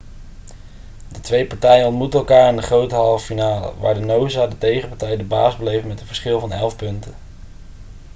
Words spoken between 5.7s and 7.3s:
met een verschil van 11 punten